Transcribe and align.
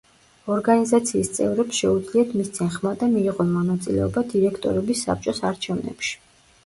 ორგანიზაციის 0.53 1.27
წევრებს 1.35 1.81
შეუძლიათ 1.83 2.33
მისცენ 2.39 2.71
ხმა 2.77 2.95
და 3.03 3.09
მიიღონ 3.13 3.53
მონაწილეობა 3.59 4.25
დირექტორების 4.35 5.05
საბჭოს 5.09 5.43
არჩევნებში. 5.51 6.17